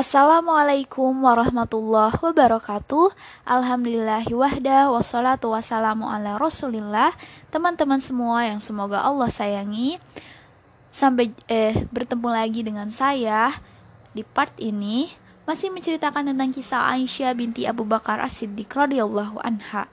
[0.00, 3.12] Assalamualaikum warahmatullahi wabarakatuh.
[3.44, 7.12] Alhamdulillahi wahda Wassalatu wassalamu ala rasulillah.
[7.52, 10.00] Teman-teman semua yang semoga Allah sayangi.
[10.88, 13.52] Sampai eh, bertemu lagi dengan saya
[14.16, 15.12] Di part ini.
[15.44, 19.84] Masih menceritakan tentang kisah Aisyah binti Abu Bakar As-Siddiq radhiyallahu anha.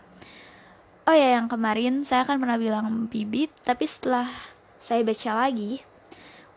[1.04, 4.32] Oh ya yang kemarin saya kan pernah bilang bibit Tapi setelah
[4.80, 5.84] saya baca lagi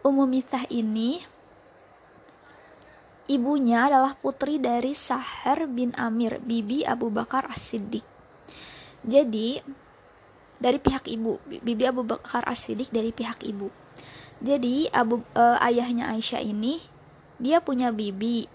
[0.06, 1.39] Umum Mithah ini
[3.30, 8.02] Ibunya adalah putri dari Sahar bin Amir, bibi Abu Bakar As-Siddiq.
[9.06, 9.62] Jadi,
[10.58, 13.70] dari pihak ibu, bibi Abu Bakar As-Siddiq dari pihak ibu.
[14.42, 16.82] Jadi, Abu uh, ayahnya Aisyah ini
[17.38, 18.50] dia punya bibi.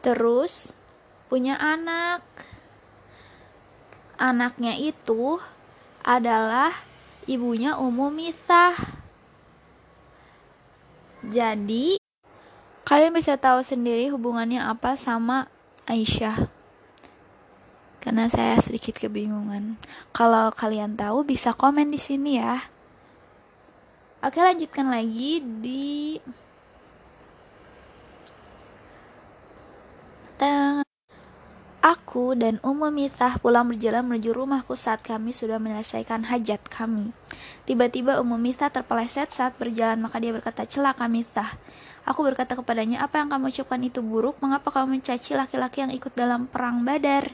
[0.00, 0.72] Terus
[1.28, 2.24] punya anak.
[4.16, 5.36] Anaknya itu
[6.00, 6.72] adalah
[7.28, 8.99] ibunya Ummu Mithah
[11.20, 12.00] jadi,
[12.88, 15.52] kalian bisa tahu sendiri hubungannya apa sama
[15.84, 16.48] Aisyah.
[18.00, 19.76] Karena saya sedikit kebingungan.
[20.16, 22.64] Kalau kalian tahu bisa komen di sini ya.
[24.24, 26.16] Oke, lanjutkan lagi di
[31.80, 37.12] Aku dan Ummu Mithah pulang berjalan menuju rumahku saat kami sudah menyelesaikan hajat kami.
[37.68, 41.54] Tiba-tiba Ummu Mithah terpeleset saat berjalan, maka dia berkata, celaka Mithah.
[42.08, 44.40] Aku berkata kepadanya, apa yang kamu ucapkan itu buruk?
[44.40, 47.30] Mengapa kamu mencaci laki-laki yang ikut dalam perang badar?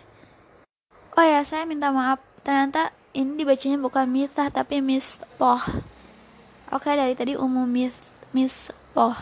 [1.17, 2.21] Oh ya, saya minta maaf.
[2.43, 5.63] Ternyata ini dibacanya bukan Mithah, tapi Miss Poh.
[6.75, 7.97] Oke, dari tadi Ummu Mith,
[8.35, 9.17] Miss Poh.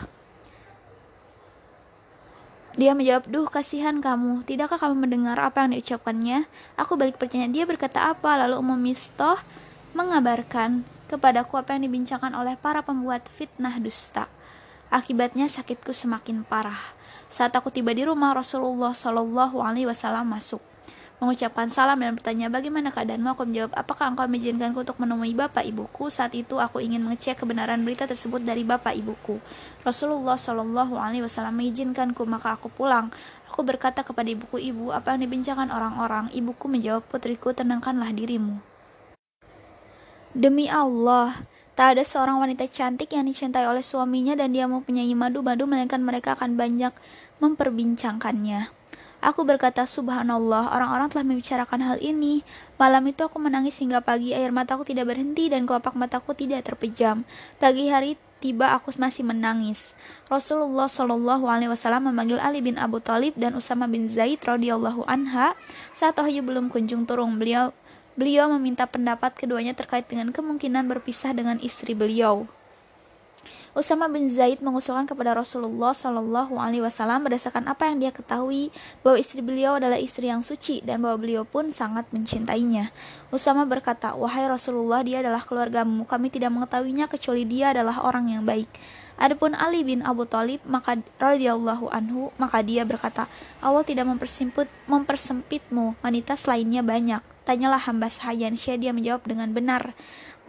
[2.75, 6.43] Dia menjawab, duh kasihan kamu, tidakkah kamu mendengar apa yang diucapkannya?
[6.75, 8.35] Aku balik bertanya, dia berkata apa?
[8.35, 9.39] Lalu Umum Mistoh
[9.95, 14.25] mengabarkan kepadaku apa yang dibincangkan oleh para pembuat fitnah dusta.
[14.89, 16.79] Akibatnya sakitku semakin parah.
[17.25, 20.61] Saat aku tiba di rumah Rasulullah Shallallahu Alaihi Wasallam masuk.
[21.15, 23.33] Mengucapkan salam dan bertanya bagaimana keadaanmu?
[23.33, 26.11] Aku menjawab apakah engkau mengizinkanku untuk menemui bapak ibuku?
[26.11, 29.39] Saat itu aku ingin mengecek kebenaran berita tersebut dari bapak ibuku.
[29.87, 33.15] Rasulullah Shallallahu Alaihi Wasallam mengizinkanku maka aku pulang.
[33.47, 36.27] Aku berkata kepada ibuku ibu apa yang dibincangkan orang-orang?
[36.35, 38.74] Ibuku menjawab putriku tenangkanlah dirimu
[40.35, 45.67] demi Allah Tak ada seorang wanita cantik yang dicintai oleh suaminya dan dia mempunyai madu-madu
[45.67, 46.95] melainkan mereka akan banyak
[47.43, 48.71] memperbincangkannya.
[49.19, 52.47] Aku berkata, Subhanallah, orang-orang telah membicarakan hal ini.
[52.79, 57.27] Malam itu aku menangis hingga pagi, air mataku tidak berhenti dan kelopak mataku tidak terpejam.
[57.59, 59.91] Pagi hari tiba aku masih menangis.
[60.31, 65.59] Rasulullah Shallallahu Alaihi Wasallam memanggil Ali bin Abu Talib dan Usama bin Zaid radhiyallahu anha
[65.91, 67.35] saat wahyu belum kunjung turun.
[67.35, 67.75] Beliau
[68.15, 72.47] beliau meminta pendapat keduanya terkait dengan kemungkinan berpisah dengan istri beliau.
[73.75, 78.71] Usama bin Zaid mengusulkan kepada Rasulullah Shallallahu Alaihi Wasallam berdasarkan apa yang dia ketahui
[79.03, 82.95] bahwa istri beliau adalah istri yang suci dan bahwa beliau pun sangat mencintainya.
[83.35, 86.07] Usama berkata, wahai Rasulullah, dia adalah keluargamu.
[86.07, 88.71] Kami tidak mengetahuinya kecuali dia adalah orang yang baik.
[89.15, 93.31] Adapun Ali bin Abu Thalib maka radhiyallahu anhu maka dia berkata,
[93.63, 97.23] Allah tidak mempersempit mempersempitmu, wanita selainnya banyak.
[97.45, 99.93] Tanyalah hamba sahaya, dia menjawab dengan benar.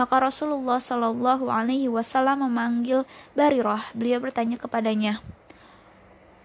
[0.00, 3.04] Maka Rasulullah Shallallahu Alaihi Wasallam memanggil
[3.36, 3.84] Barirah.
[3.92, 5.20] Beliau bertanya kepadanya,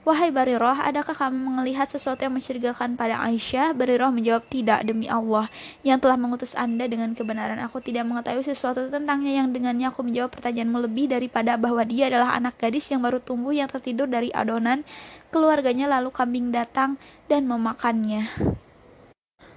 [0.01, 3.77] Wahai Barirah, adakah kamu melihat sesuatu yang mencurigakan pada Aisyah?
[3.77, 5.45] Barirah menjawab, tidak, demi Allah
[5.85, 7.61] yang telah mengutus anda dengan kebenaran.
[7.69, 12.33] Aku tidak mengetahui sesuatu tentangnya yang dengannya aku menjawab pertanyaanmu lebih daripada bahwa dia adalah
[12.33, 14.81] anak gadis yang baru tumbuh yang tertidur dari adonan
[15.29, 16.97] keluarganya lalu kambing datang
[17.29, 18.25] dan memakannya.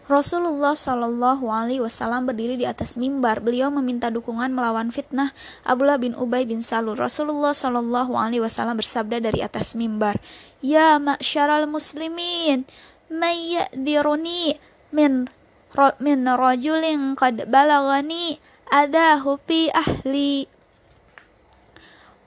[0.04, 3.40] Rasulullah Shallallahu Alaihi Wasallam berdiri di atas mimbar.
[3.40, 5.32] Beliau meminta dukungan melawan fitnah
[5.64, 7.00] Abdullah bin Ubay bin Salul.
[7.00, 10.20] Rasulullah Shallallahu Alaihi Wasallam bersabda dari atas mimbar,
[10.60, 12.68] Ya masyaraul muslimin,
[13.08, 14.60] mayyadziruni
[14.92, 15.32] min
[15.72, 18.36] ro, min rajulin qad balagani
[18.68, 20.44] adahu fi ahli.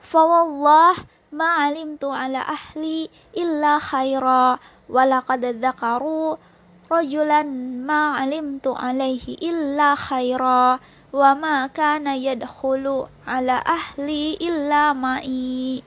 [0.02, 0.98] Fawallah
[1.30, 3.06] ma alimtu ala ahli
[3.38, 4.58] illa khaira
[4.90, 6.40] walaqad dzakaru
[6.88, 7.44] rajulan
[7.84, 10.80] ma alimtu alaihi illa khaira
[11.12, 15.84] wa ma kana yadkhulu ala ahli illa ma'i.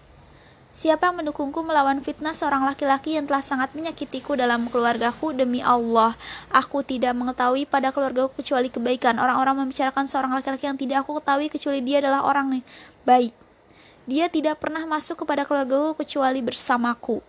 [0.72, 5.36] Siapa yang mendukungku melawan fitnah seorang laki-laki yang telah sangat menyakitiku dalam keluargaku?
[5.36, 6.16] Demi Allah
[6.48, 9.20] Aku tidak mengetahui pada keluargaku kecuali kebaikan.
[9.20, 12.64] Orang-orang membicarakan seorang laki-laki yang tidak aku ketahui kecuali dia adalah orang
[13.04, 13.36] baik.
[14.08, 17.20] Dia tidak pernah masuk kepada keluargaku kecuali bersamaku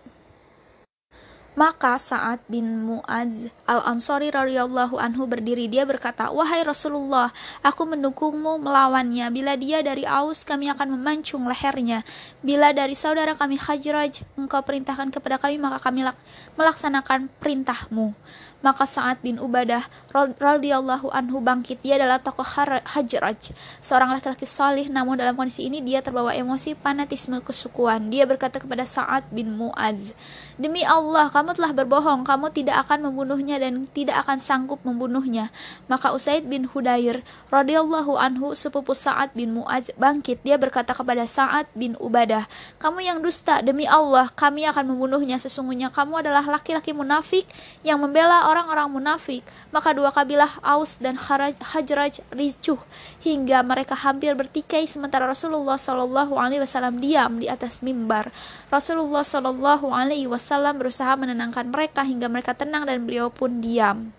[1.53, 7.29] Maka Sa'ad bin Mu'adz al-Ansari radhiyallahu anhu berdiri dia berkata, "Wahai Rasulullah,
[7.61, 9.29] aku mendukungmu melawannya.
[9.29, 12.01] Bila dia dari Aus, kami akan memancung lehernya.
[12.41, 16.09] Bila dari saudara kami Khajraj, engkau perintahkan kepada kami, maka kami
[16.57, 18.17] melaksanakan perintahmu."
[18.63, 19.91] Maka Sa'ad bin Ubadah
[20.39, 21.83] radhiyallahu anhu bangkit.
[21.83, 22.47] Dia adalah tokoh
[22.87, 23.51] Hajraj,
[23.83, 28.07] seorang laki-laki salih namun dalam kondisi ini dia terbawa emosi fanatisme kesukuan.
[28.07, 30.15] Dia berkata kepada Sa'ad bin Mu'adz,
[30.55, 32.23] "Demi Allah, kamu telah berbohong.
[32.23, 35.51] Kamu tidak akan membunuhnya dan tidak akan sanggup membunuhnya."
[35.91, 37.19] Maka Usaid bin Hudair
[37.51, 40.39] radhiyallahu anhu sepupu Sa'ad bin Mu'adz bangkit.
[40.47, 42.47] Dia berkata kepada Sa'ad bin Ubadah,
[42.79, 45.35] "Kamu yang dusta, demi Allah, kami akan membunuhnya.
[45.35, 47.43] Sesungguhnya kamu adalah laki-laki munafik
[47.83, 49.41] yang membela orang-orang munafik,
[49.73, 52.77] maka dua kabilah Aus dan Hajraj ricuh
[53.25, 58.29] hingga mereka hampir bertikai sementara Rasulullah Shallallahu Alaihi Wasallam diam di atas mimbar.
[58.69, 64.13] Rasulullah Shallallahu Alaihi Wasallam berusaha menenangkan mereka hingga mereka tenang dan beliau pun diam.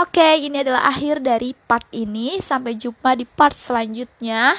[0.00, 2.40] Oke, ini adalah akhir dari part ini.
[2.40, 4.56] Sampai jumpa di part selanjutnya.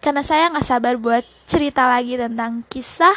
[0.00, 3.14] Karena saya nggak sabar buat cerita lagi tentang kisah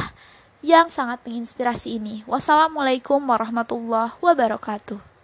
[0.65, 2.25] yang sangat menginspirasi ini.
[2.25, 5.14] Wassalamualaikum warahmatullahi wabarakatuh.